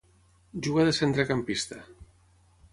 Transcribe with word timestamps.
Juga 0.67 0.85
de 0.87 0.95
centrecampista. 1.01 1.79